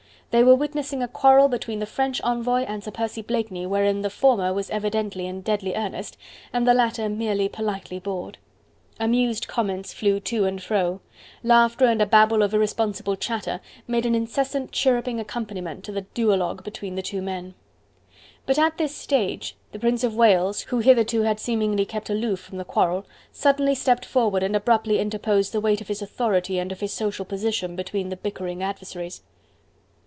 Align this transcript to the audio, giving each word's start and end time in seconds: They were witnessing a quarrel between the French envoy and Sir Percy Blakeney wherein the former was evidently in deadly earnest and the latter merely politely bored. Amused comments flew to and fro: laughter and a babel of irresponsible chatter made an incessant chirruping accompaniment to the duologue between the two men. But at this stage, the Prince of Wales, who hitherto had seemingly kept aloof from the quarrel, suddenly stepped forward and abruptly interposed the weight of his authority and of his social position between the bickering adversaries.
They 0.31 0.45
were 0.45 0.55
witnessing 0.55 1.03
a 1.03 1.09
quarrel 1.09 1.49
between 1.49 1.79
the 1.79 1.85
French 1.85 2.21
envoy 2.23 2.61
and 2.63 2.81
Sir 2.81 2.91
Percy 2.91 3.21
Blakeney 3.21 3.65
wherein 3.65 3.99
the 4.01 4.09
former 4.09 4.53
was 4.53 4.69
evidently 4.69 5.25
in 5.25 5.41
deadly 5.41 5.75
earnest 5.75 6.15
and 6.53 6.65
the 6.65 6.73
latter 6.73 7.09
merely 7.09 7.49
politely 7.49 7.99
bored. 7.99 8.37
Amused 8.97 9.49
comments 9.49 9.91
flew 9.91 10.21
to 10.21 10.45
and 10.45 10.63
fro: 10.63 11.01
laughter 11.43 11.83
and 11.83 12.01
a 12.01 12.05
babel 12.05 12.43
of 12.43 12.53
irresponsible 12.53 13.17
chatter 13.17 13.59
made 13.89 14.05
an 14.05 14.15
incessant 14.15 14.71
chirruping 14.71 15.19
accompaniment 15.19 15.83
to 15.83 15.91
the 15.91 16.03
duologue 16.13 16.63
between 16.63 16.95
the 16.95 17.01
two 17.01 17.21
men. 17.21 17.53
But 18.45 18.57
at 18.57 18.77
this 18.77 18.95
stage, 18.95 19.57
the 19.73 19.79
Prince 19.79 20.01
of 20.01 20.15
Wales, 20.15 20.61
who 20.61 20.79
hitherto 20.79 21.23
had 21.23 21.41
seemingly 21.41 21.83
kept 21.83 22.09
aloof 22.09 22.39
from 22.39 22.57
the 22.57 22.63
quarrel, 22.63 23.05
suddenly 23.33 23.75
stepped 23.75 24.05
forward 24.05 24.43
and 24.43 24.55
abruptly 24.55 24.97
interposed 24.97 25.51
the 25.51 25.59
weight 25.59 25.81
of 25.81 25.89
his 25.89 26.01
authority 26.01 26.57
and 26.57 26.71
of 26.71 26.79
his 26.79 26.93
social 26.93 27.25
position 27.25 27.75
between 27.75 28.07
the 28.07 28.15
bickering 28.15 28.63
adversaries. 28.63 29.23